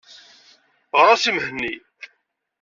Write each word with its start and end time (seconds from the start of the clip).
Ɣeṛ-as 0.99 1.23
i 1.29 1.31
Mhenni. 1.35 1.75